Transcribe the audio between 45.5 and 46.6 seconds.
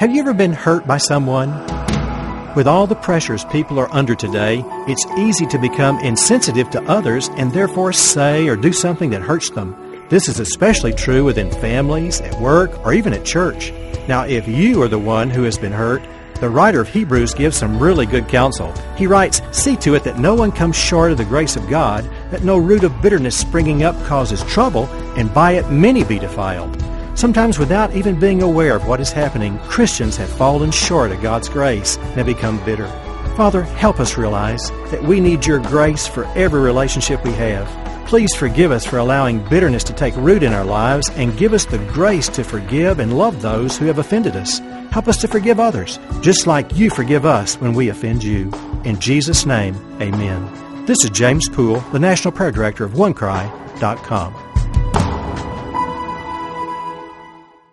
others, just